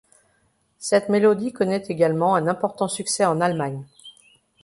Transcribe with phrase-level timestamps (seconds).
[0.79, 3.85] Cette mélodie connaît également un important succès en Allemagne.